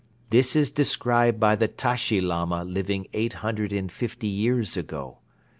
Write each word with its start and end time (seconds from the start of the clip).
This 0.31 0.55
is 0.55 0.71
described 0.71 1.39
by 1.39 1.55
the 1.55 1.67
Tashi 1.67 2.19
Lama 2.19 2.63
living 2.63 3.05
eight 3.13 3.33
hundred 3.45 3.71
and 3.71 3.91
fifty 3.91 4.25
years 4.27 4.75
ago. 4.75 5.19